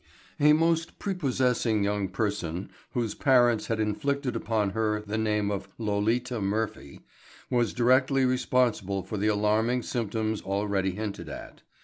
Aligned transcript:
A 0.39 0.53
most 0.53 0.97
prepossessing 0.97 1.83
young 1.83 2.07
person 2.07 2.71
whose 2.93 3.13
parents 3.13 3.67
had 3.67 3.79
inflicted 3.79 4.35
upon 4.35 4.71
her 4.71 4.99
the 5.05 5.15
name 5.15 5.51
of 5.51 5.69
Lolita 5.77 6.41
Murphy 6.41 7.01
was 7.51 7.71
directly 7.71 8.25
responsible 8.25 9.03
for 9.03 9.17
the 9.17 9.27
alarming 9.27 9.83
symptoms 9.83 10.41
already 10.41 10.93
hinted 10.93 11.29
at. 11.29 11.61